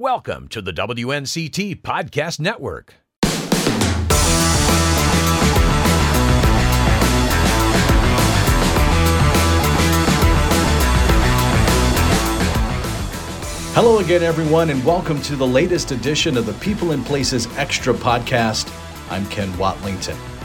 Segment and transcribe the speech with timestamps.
[0.00, 2.94] Welcome to the WNCT Podcast Network.
[13.74, 17.92] Hello again, everyone, and welcome to the latest edition of the People and Places Extra
[17.92, 18.72] podcast.
[19.10, 20.37] I'm Ken Watlington.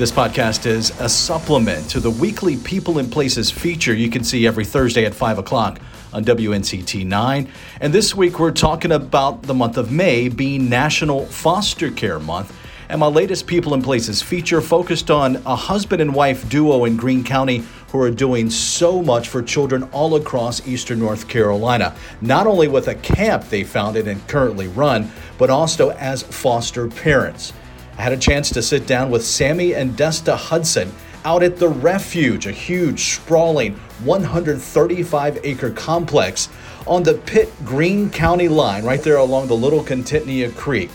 [0.00, 4.46] This podcast is a supplement to the weekly People and Places feature you can see
[4.46, 5.78] every Thursday at 5 o'clock
[6.14, 7.52] on WNCT 9.
[7.82, 12.56] And this week we're talking about the month of May being National Foster Care Month.
[12.88, 16.96] And my latest People and Places feature focused on a husband and wife duo in
[16.96, 22.46] Greene County who are doing so much for children all across eastern North Carolina, not
[22.46, 27.52] only with a camp they founded and currently run, but also as foster parents.
[28.00, 30.90] I had a chance to sit down with Sammy and Desta Hudson
[31.26, 36.48] out at the Refuge, a huge, sprawling 135 acre complex
[36.86, 40.88] on the Pitt Greene County line, right there along the Little Contentnea Creek.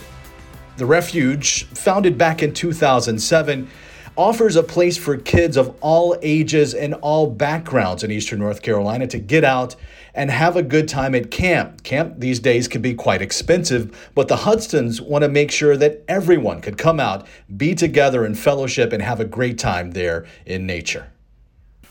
[0.78, 3.70] The Refuge, founded back in 2007,
[4.16, 9.06] offers a place for kids of all ages and all backgrounds in Eastern North Carolina
[9.06, 9.76] to get out
[10.14, 11.82] and have a good time at camp.
[11.82, 16.02] Camp these days can be quite expensive, but the Hudsons want to make sure that
[16.08, 20.66] everyone could come out, be together in fellowship, and have a great time there in
[20.66, 21.08] nature.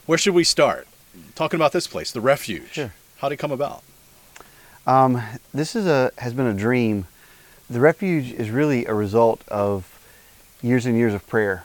[0.07, 0.87] Where should we start?
[1.35, 2.73] Talking about this place, the Refuge.
[2.73, 2.93] Sure.
[3.17, 3.83] How did it come about?
[4.87, 5.21] Um,
[5.53, 7.07] this is a has been a dream.
[7.69, 9.99] The refuge is really a result of
[10.61, 11.63] years and years of prayer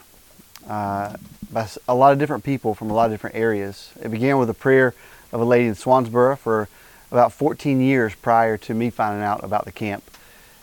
[0.71, 1.17] uh,
[1.53, 3.93] by a lot of different people from a lot of different areas.
[4.01, 4.95] It began with a prayer
[5.33, 6.69] of a lady in Swansboro for
[7.11, 10.05] about 14 years prior to me finding out about the camp,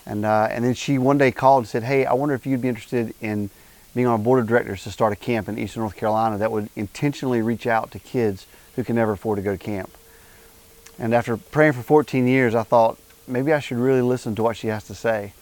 [0.06, 2.62] and uh, and then she one day called and said, "Hey, I wonder if you'd
[2.62, 3.50] be interested in
[3.94, 6.54] being on a board of directors to start a camp in Eastern North Carolina that
[6.54, 8.48] would intentionally reach out to kids
[8.78, 9.90] who can never afford to go to camp."
[10.98, 12.98] And after praying for 14 years, I thought
[13.28, 15.34] maybe I should really listen to what she has to say.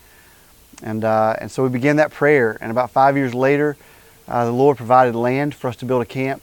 [0.83, 2.57] And, uh, and so we began that prayer.
[2.59, 3.77] And about five years later,
[4.27, 6.41] the Lord provided land for us to build a camp.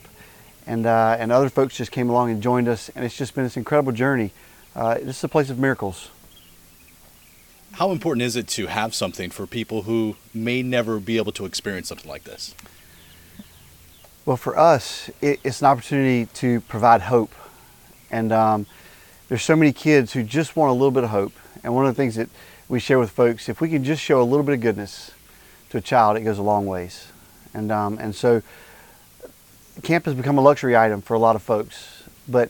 [0.65, 2.89] And, uh, and other folks just came along and joined us.
[2.95, 4.31] And it's just been this incredible journey.
[4.75, 6.09] Uh, this is a place of miracles.
[7.73, 11.45] How important is it to have something for people who may never be able to
[11.45, 12.53] experience something like this?
[14.25, 17.33] Well, for us, it, it's an opportunity to provide hope.
[18.09, 18.67] And um,
[19.27, 21.33] there's so many kids who just want a little bit of hope.
[21.63, 22.29] And one of the things that
[22.69, 25.11] we share with folks, if we can just show a little bit of goodness
[25.71, 27.07] to a child, it goes a long ways.
[27.53, 28.41] And, um, and so
[29.83, 32.49] camp has become a luxury item for a lot of folks, but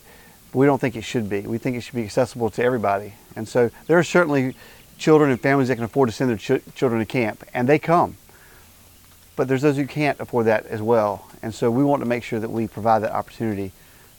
[0.52, 1.40] we don't think it should be.
[1.42, 3.14] We think it should be accessible to everybody.
[3.36, 4.54] And so there are certainly
[4.98, 7.78] children and families that can afford to send their ch- children to camp, and they
[7.78, 8.16] come
[9.36, 11.28] but there's those who can't afford that as well.
[11.42, 13.72] And so we want to make sure that we provide that opportunity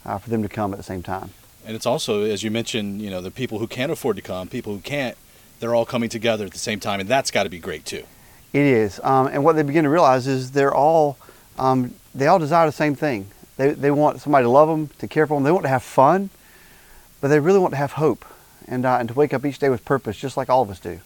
[0.04, 1.30] uh, for them to come at the same time.
[1.64, 4.48] And it's also, as you mentioned, you know, the people who can't afford to come,
[4.48, 5.16] people who can't,
[5.58, 8.04] they're all coming together at the same time, and that's got to be great too.
[8.56, 11.18] It is, um, and what they begin to realize is they're all
[11.58, 13.26] um, they all desire the same thing.
[13.58, 15.44] They they want somebody to love them, to care for them.
[15.44, 16.30] They want to have fun,
[17.20, 18.24] but they really want to have hope
[18.66, 20.80] and uh, and to wake up each day with purpose, just like all of us
[20.80, 21.00] do.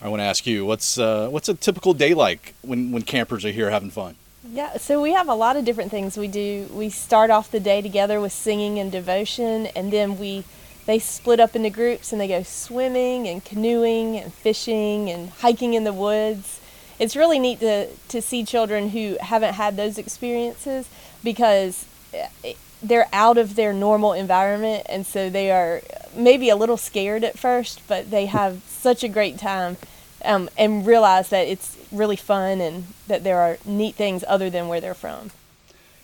[0.00, 3.44] I want to ask you, what's uh, what's a typical day like when, when campers
[3.44, 4.16] are here having fun?
[4.50, 6.70] Yeah, so we have a lot of different things we do.
[6.72, 10.44] We start off the day together with singing and devotion, and then we
[10.86, 15.74] they split up into groups and they go swimming and canoeing and fishing and hiking
[15.74, 16.60] in the woods.
[16.98, 20.88] It's really neat to to see children who haven't had those experiences
[21.22, 25.82] because eh, they're out of their normal environment and so they are
[26.14, 29.76] maybe a little scared at first, but they have such a great time
[30.24, 34.68] um, and realize that it's really fun and that there are neat things other than
[34.68, 35.30] where they're from.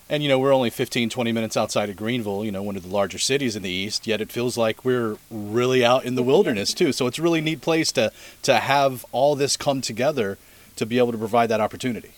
[0.09, 2.85] And you know, we're only 15, 20 minutes outside of Greenville, you know, one of
[2.85, 6.23] the larger cities in the east, yet it feels like we're really out in the
[6.23, 6.93] wilderness too.
[6.93, 8.13] So it's a really neat place to
[8.43, 10.39] to have all this come together
[10.77, 12.13] to be able to provide that opportunity.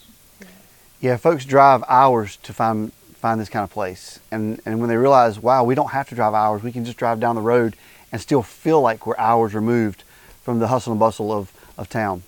[1.01, 4.97] Yeah, folks drive hours to find find this kind of place, and and when they
[4.97, 7.75] realize, wow, we don't have to drive hours, we can just drive down the road
[8.13, 10.03] and still feel like we're hours removed
[10.43, 12.23] from the hustle and bustle of of town.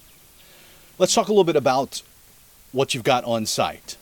[0.99, 2.03] Let's talk a little bit about
[2.73, 3.97] what you've got on site.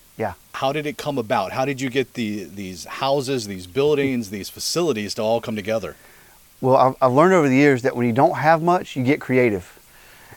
[0.59, 1.53] How did it come about?
[1.53, 5.95] How did you get the these houses, these buildings, these facilities to all come together?
[6.61, 9.21] Well, I've, I've learned over the years that when you don't have much, you get
[9.21, 9.79] creative,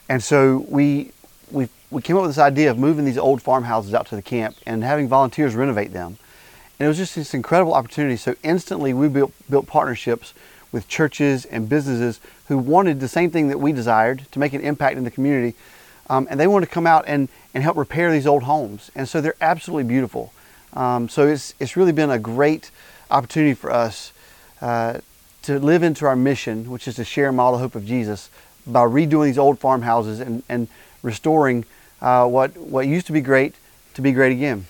[0.08, 1.10] and so we
[1.50, 4.22] we we came up with this idea of moving these old farmhouses out to the
[4.22, 6.18] camp and having volunteers renovate them,
[6.78, 8.16] and it was just this incredible opportunity.
[8.16, 10.34] So instantly, we built built partnerships
[10.70, 14.60] with churches and businesses who wanted the same thing that we desired to make an
[14.60, 15.56] impact in the community,
[16.08, 19.08] um, and they want to come out and and help repair these old homes, and
[19.08, 20.32] so they're absolutely beautiful.
[20.74, 22.70] Um, so it's it's really been a great
[23.10, 24.12] opportunity for us.
[24.60, 25.00] Uh,
[25.42, 28.30] to live into our mission, which is to share and model the hope of Jesus,
[28.66, 30.68] by redoing these old farmhouses and, and
[31.02, 31.64] restoring
[32.00, 33.54] uh, what, what used to be great
[33.94, 34.66] to be great again.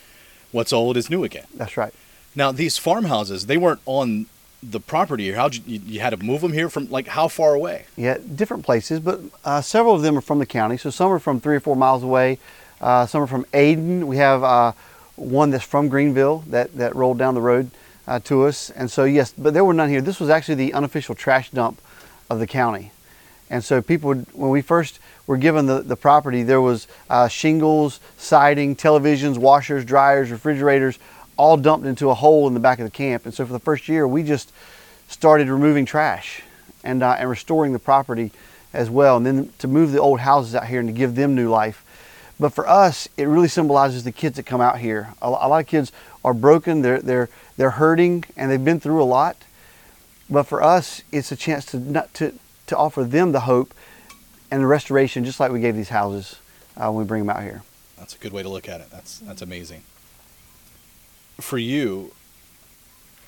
[0.51, 1.47] What's old is new again.
[1.55, 1.95] That's right.
[2.35, 4.27] Now, these farmhouses, they weren't on
[4.63, 5.35] the property here.
[5.35, 7.87] How'd you, you, had to move them here from like how far away?
[7.97, 10.77] Yeah, different places, but uh, several of them are from the county.
[10.77, 12.39] So some are from three or four miles away.
[12.81, 14.05] Uh, some are from Ayden.
[14.05, 14.73] We have uh,
[15.17, 17.71] one that's from Greenville that, that rolled down the road
[18.07, 18.71] uh, to us.
[18.71, 20.01] And so, yes, but there were none here.
[20.01, 21.81] This was actually the unofficial trash dump
[22.31, 22.93] of the county.
[23.51, 27.29] And so people would, when we first were given the, the property, there was uh,
[27.29, 30.99] shingles, siding, televisions, washers, dryers, refrigerators,
[31.43, 33.25] all dumped into a hole in the back of the camp.
[33.25, 34.53] And so for the first year, we just
[35.09, 36.41] started removing trash
[36.85, 38.31] and, uh, and restoring the property
[38.73, 39.17] as well.
[39.17, 41.85] And then to move the old houses out here and to give them new life.
[42.39, 45.15] But for us, it really symbolizes the kids that come out here.
[45.21, 45.91] A, lot of kids
[46.25, 49.37] are broken, they're, they're, they're hurting, and they've been through a lot.
[50.31, 52.35] But for us, it's a chance to, not, to,
[52.69, 53.75] to offer them the hope
[54.53, 56.37] and the restoration, just like we gave these houses
[56.77, 57.65] uh, when we bring them out here.
[57.99, 58.91] That's a good way to look at it.
[58.91, 59.83] That's that's amazing.
[61.41, 62.13] For you,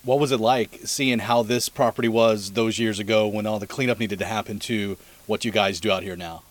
[0.05, 3.67] what was it like seeing how this property was those years ago when all the
[3.67, 4.97] cleanup needed to happen to
[5.27, 6.43] what you guys do out here now?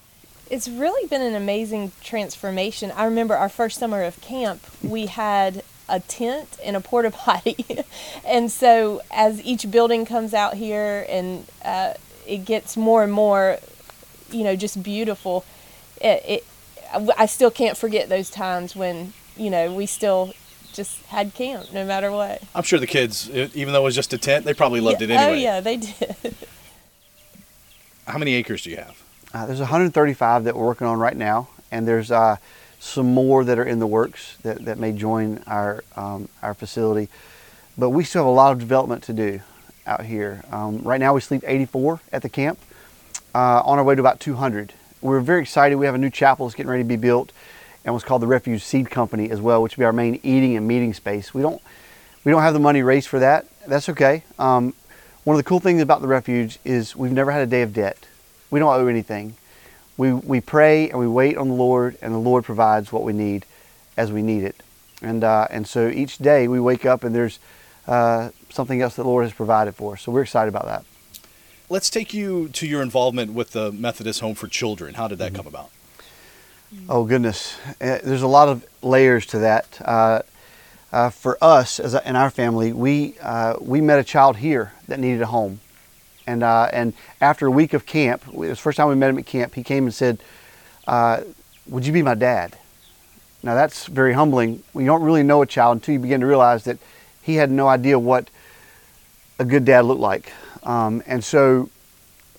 [0.50, 2.92] It's really been an amazing transformation.
[2.92, 7.66] I remember our first summer of camp, we had a tent and a porta potty.
[8.28, 11.94] and so as each building comes out here and uh,
[12.28, 13.60] it gets more and more,
[14.32, 15.46] you know, just beautiful,
[16.02, 16.46] it, it
[17.18, 20.34] I still can't forget those times when, you know, we still
[20.74, 22.42] just had camp no matter what.
[22.54, 25.08] I'm sure the kids, even though it was just a tent, they probably loved Yeah.
[25.08, 25.32] it anyway.
[25.32, 26.36] Oh, yeah, they did.
[28.08, 29.02] How many acres do you have?
[29.34, 32.36] Uh, there's 135 that we're working on right now, and there's uh,
[32.80, 37.10] some more that are in the works that, that may join our um, our facility.
[37.78, 39.40] But we still have a lot of development to do
[39.88, 40.44] out here.
[40.52, 42.60] Um, right now, we sleep 84 at the camp,
[43.34, 44.74] uh, on our way to about 200.
[45.02, 45.76] We're very excited.
[45.78, 47.32] We have a new chapel that's getting ready to be built,
[47.86, 50.56] and what's called the Refuge Seed Company as well, which will be our main eating
[50.56, 51.34] and meeting space.
[51.34, 51.62] We don't
[52.24, 53.48] we don't have the money raised for that.
[53.68, 54.24] That's okay.
[54.40, 54.74] Um,
[55.24, 57.74] one of the cool things about the refuge is we've never had a day of
[57.74, 58.06] debt.
[58.50, 59.36] We don't owe anything.
[59.96, 63.14] We, we pray and we wait on the Lord, and the Lord provides what we
[63.14, 63.46] need
[63.96, 64.62] as we need it.
[65.02, 67.40] And, uh, and so each day we wake up and there's
[67.88, 70.02] uh, something else that the Lord has provided for us.
[70.02, 70.86] So we're excited about that.
[71.70, 74.96] Let's take you to your involvement with the Methodist Home for Children.
[74.96, 75.70] How did that come about?
[76.90, 79.80] Oh goodness, Uh, there's a lot of layers to that.
[79.84, 80.22] Uh,
[80.92, 84.74] uh, for us, as a, in our family, we uh, we met a child here
[84.88, 85.60] that needed a home,
[86.28, 89.10] and uh, and after a week of camp, it was the first time we met
[89.10, 89.56] him at camp.
[89.56, 90.20] He came and said,
[90.88, 91.22] uh,
[91.68, 92.58] "Would you be my dad?"
[93.42, 94.64] Now that's very humbling.
[94.76, 96.78] You don't really know a child until you begin to realize that
[97.22, 98.30] he had no idea what
[99.40, 100.32] a good dad looked like,
[100.64, 101.70] um, and so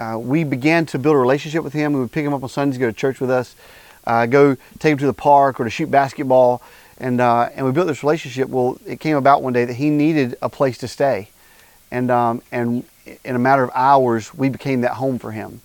[0.01, 1.93] uh, we began to build a relationship with him.
[1.93, 3.57] We would pick him up on Sundays, go to church with us,
[4.07, 6.63] uh, go take him to the park or to shoot basketball,
[6.99, 8.49] and uh, and we built this relationship.
[8.49, 11.29] Well, it came about one day that he needed a place to stay,
[11.91, 12.85] and um, and
[13.25, 15.61] in a matter of hours, we became that home for him.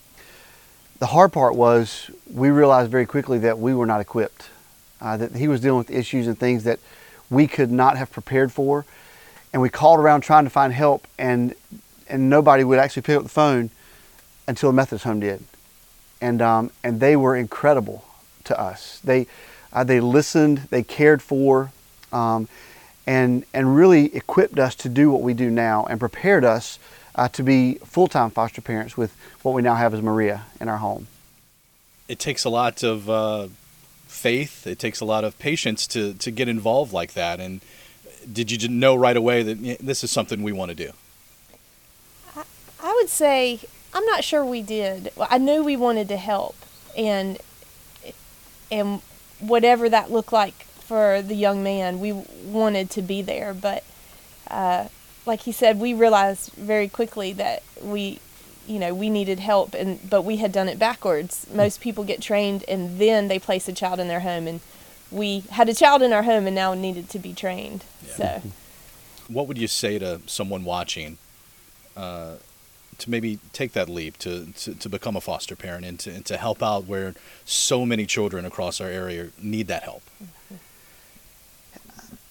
[1.00, 4.50] The hard part was we realized very quickly that we were not equipped,
[5.00, 6.80] uh, that he was dealing with issues and things that
[7.30, 8.86] we could not have prepared for,
[9.54, 11.56] and we called around trying to find help, and
[12.08, 13.70] and nobody would actually pick up the phone
[14.48, 15.44] until the Methodist Home did,
[16.22, 18.06] and um, and they were incredible
[18.50, 19.00] to us.
[19.04, 19.28] They
[19.72, 21.72] uh, they listened, they cared for,
[22.12, 22.48] um,
[23.08, 26.80] and and really equipped us to do what we do now, and prepared us
[27.16, 30.78] uh, to be full-time foster parents with what we now have as Maria in our
[30.78, 31.08] home.
[32.08, 33.48] It takes a lot of uh,
[34.08, 34.66] faith.
[34.66, 37.40] It takes a lot of patience to to get involved like that.
[37.40, 37.62] And
[38.32, 40.92] did you know right away that this is something we want to do?
[42.82, 43.60] I would say
[43.94, 45.12] I'm not sure we did.
[45.16, 46.56] Well, I knew we wanted to help,
[46.98, 47.38] and
[48.72, 49.02] and
[49.40, 53.54] whatever that looked like for the young man, we wanted to be there.
[53.54, 53.84] But
[54.50, 54.88] uh,
[55.26, 58.20] like he said, we realized very quickly that we,
[58.68, 61.48] you know, we needed help, and but we had done it backwards.
[61.54, 64.62] Most people get trained and then they place a child in their home, and
[65.12, 67.84] we had a child in our home and now needed to be trained.
[68.08, 68.42] So.
[69.28, 71.20] What would you say to someone watching
[71.96, 72.38] uh,
[73.00, 76.26] to maybe take that leap to, to, to become a foster parent and to, and
[76.26, 77.16] to help out where
[77.46, 80.04] so many children across our area need that help?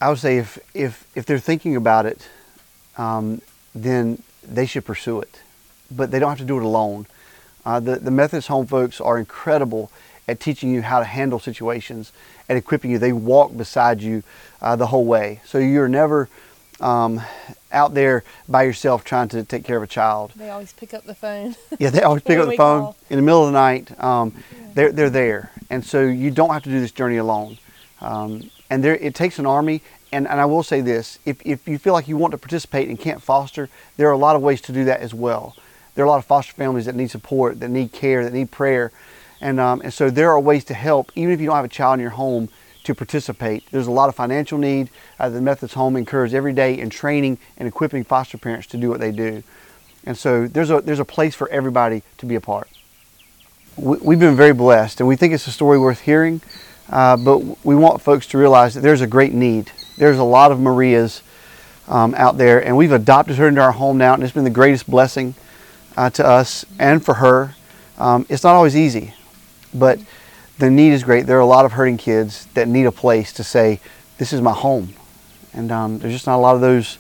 [0.01, 2.29] I would say if if if they're thinking about it,
[2.97, 3.43] um,
[3.75, 5.41] then they should pursue it,
[5.91, 7.07] but they don't have to do it alone.
[7.67, 9.91] Uh, the the Methodist Home folks are incredible
[10.29, 12.13] at teaching you how to handle situations
[12.49, 12.99] and equipping you.
[12.99, 14.23] They walk beside you
[14.63, 16.29] uh, the whole way, so you're never
[16.81, 17.21] um,
[17.73, 20.33] out there by yourself trying to take care of a child.
[20.37, 21.57] They always pick up the phone.
[21.79, 22.97] Yeah, they always pick up the phone call.
[23.11, 24.03] in the middle of the night.
[24.03, 24.35] Um,
[24.75, 27.59] they're they're there, and so you don't have to do this journey alone.
[28.01, 29.83] Um, and there, it takes an army.
[30.11, 32.89] And, and I will say this: if if you feel like you want to participate
[32.89, 35.55] and can't foster, there are a lot of ways to do that as well.
[35.95, 38.51] There are a lot of foster families that need support, that need care, that need
[38.51, 38.91] prayer,
[39.41, 41.69] and um, and so there are ways to help, even if you don't have a
[41.69, 42.49] child in your home
[42.89, 43.65] to participate.
[43.71, 44.89] There's a lot of financial need.
[45.21, 48.89] Uh, the Methodist Home encourages every day in training and equipping foster parents to do
[48.89, 49.43] what they do.
[50.05, 52.67] And so there's a there's a place for everybody to be a part.
[53.77, 56.41] We, we've been very blessed, and we think it's a story worth hearing.
[56.89, 59.71] Uh, but we want folks to realize that there's a great need.
[59.99, 61.23] There's a lot of Marias
[61.89, 64.51] um, out there, and we've adopted her into our home now, and it's been the
[64.51, 65.35] greatest blessing
[65.99, 67.55] uh, to us and for her.
[67.99, 69.13] Um, it's not always easy,
[69.75, 69.99] but
[70.59, 71.27] the need is great.
[71.27, 73.81] There are a lot of hurting kids that need a place to say,
[74.19, 74.95] "This is my home,"
[75.53, 76.99] and um, there's just not a lot of those.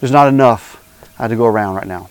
[0.00, 0.82] There's not enough
[1.18, 2.08] uh, to go around right now.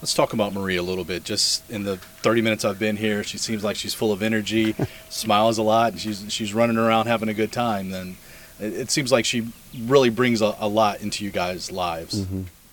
[0.00, 1.24] Let's talk about Marie a little bit.
[1.24, 4.76] Just in the 30 minutes I've been here, she seems like she's full of energy,
[5.08, 7.90] smiles a lot, and she's she's running around having a good time.
[7.90, 8.16] Then
[8.60, 12.26] it, it seems like she really brings a, a lot into you guys' lives.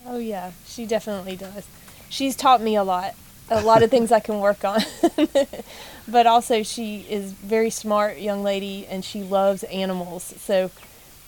[0.06, 1.66] Oh yeah, she definitely does.
[2.08, 3.14] She's taught me a lot,
[3.50, 4.80] a lot of things I can work on.
[6.08, 10.34] but also, she is very smart young lady, and she loves animals.
[10.38, 10.70] So,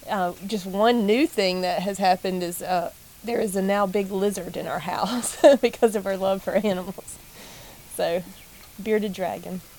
[0.08, 4.10] uh, just one new thing that has happened is uh, there is a now big
[4.10, 7.16] lizard in our house because of her love for animals.
[7.94, 8.22] So,
[8.82, 9.60] bearded dragon.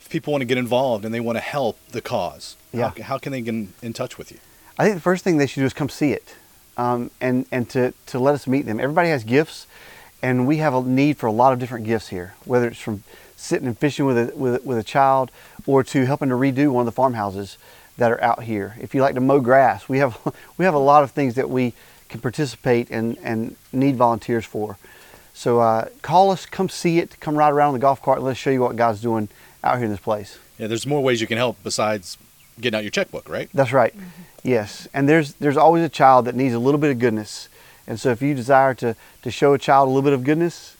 [0.00, 2.92] If people want to get involved and they want to help the cause, Yeah.
[2.96, 4.38] how, how can they get in, in touch with you?
[4.78, 6.36] I think the first thing they should do is come see it,
[6.76, 8.80] um, and and to to let us meet them.
[8.80, 9.66] Everybody has gifts,
[10.22, 12.34] and we have a need for a lot of different gifts here.
[12.44, 13.02] Whether it's from
[13.36, 15.30] sitting and fishing with a with with a child,
[15.66, 17.58] or to helping to redo one of the farmhouses
[17.96, 18.76] that are out here.
[18.80, 20.18] If you like to mow grass, we have
[20.56, 21.72] we have a lot of things that we
[22.08, 24.78] can participate and and need volunteers for.
[25.34, 28.26] So uh, call us, come see it, come ride around on the golf cart, and
[28.26, 29.28] let's show you what God's doing
[29.62, 30.38] out here in this place.
[30.58, 32.16] Yeah, there's more ways you can help besides
[32.60, 33.48] getting out your checkbook, right?
[33.54, 33.94] That's right.
[34.42, 37.48] Yes, and there's there's always a child that needs a little bit of goodness,
[37.86, 40.76] and so if you desire to to show a child a little bit of goodness,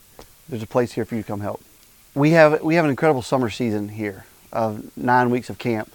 [0.49, 1.63] there's a place here for you to come help.
[2.15, 5.93] We have we have an incredible summer season here of nine weeks of camp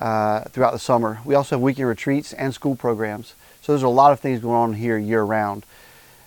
[0.00, 1.20] uh, throughout the summer.
[1.24, 3.34] We also have weekend retreats and school programs.
[3.60, 5.64] So there's a lot of things going on here year round,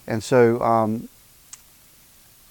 [0.08, 0.62] and so.
[0.62, 1.10] Um,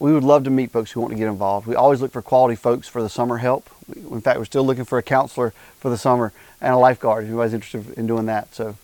[0.04, 1.66] we would love to meet folks who want to get involved.
[1.66, 3.70] We always look for quality folks for the summer help.
[3.88, 6.30] We, in fact, we're still looking for a counselor for the summer
[6.60, 7.24] and a lifeguard.
[7.24, 8.76] If anybody's interested in doing that, so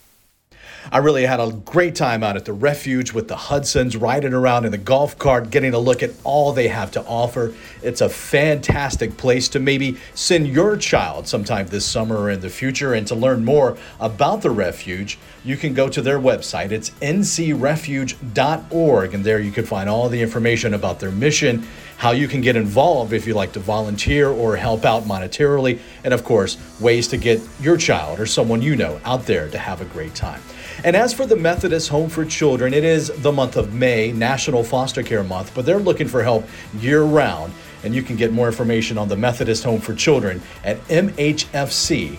[0.93, 4.65] I really had a great time out at the refuge with the Hudsons, riding around
[4.65, 7.55] in the golf cart, getting a look at all they have to offer.
[7.83, 12.49] It's a fantastic place to maybe send your child sometime this summer or in the
[12.49, 12.95] future.
[12.95, 16.73] And to learn more about the refuge, you can go to their website.
[16.73, 19.15] It's ncrefuge.org.
[19.15, 21.65] And there you can find all the information about their mission,
[21.99, 26.15] how you can get involved if you like to volunteer or help out monetarily, and
[26.15, 29.83] of course, ways to get your child or someone you know out there to have
[29.83, 30.41] a great time.
[30.85, 34.65] And as for the Methodist Home for Children, it is the month of May, National
[34.65, 36.47] Foster Care Month, but they're looking for help
[36.79, 37.53] year round.
[37.85, 42.19] And you can get more information on the Methodist Home for Children at mhfc.org.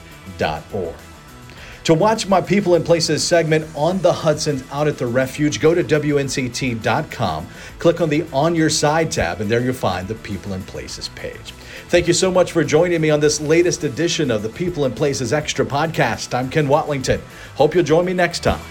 [1.91, 5.75] To watch my People and Places segment on the Hudsons out at the refuge, go
[5.75, 7.47] to WNCT.com,
[7.79, 11.09] click on the On Your Side tab, and there you'll find the People and Places
[11.09, 11.51] page.
[11.89, 14.95] Thank you so much for joining me on this latest edition of the People and
[14.95, 16.33] Places Extra podcast.
[16.33, 17.19] I'm Ken Watlington.
[17.55, 18.61] Hope you'll join me next time.